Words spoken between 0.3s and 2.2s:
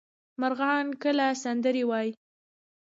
مرغان کله سندرې وايي؟